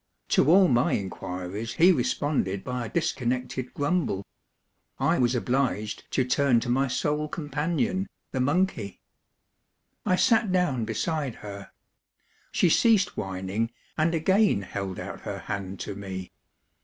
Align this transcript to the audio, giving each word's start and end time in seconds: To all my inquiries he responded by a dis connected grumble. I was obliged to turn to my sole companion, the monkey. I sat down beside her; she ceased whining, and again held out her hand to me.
To 0.29 0.49
all 0.49 0.67
my 0.67 0.93
inquiries 0.93 1.73
he 1.73 1.91
responded 1.91 2.63
by 2.63 2.87
a 2.87 2.89
dis 2.89 3.11
connected 3.11 3.71
grumble. 3.75 4.25
I 4.97 5.19
was 5.19 5.35
obliged 5.35 6.09
to 6.13 6.25
turn 6.25 6.59
to 6.61 6.69
my 6.69 6.87
sole 6.87 7.27
companion, 7.27 8.07
the 8.31 8.39
monkey. 8.41 8.99
I 10.03 10.15
sat 10.15 10.51
down 10.51 10.85
beside 10.85 11.35
her; 11.45 11.69
she 12.51 12.67
ceased 12.67 13.15
whining, 13.15 13.69
and 13.95 14.15
again 14.15 14.63
held 14.63 14.99
out 14.99 15.21
her 15.21 15.37
hand 15.37 15.79
to 15.81 15.93
me. 15.93 16.31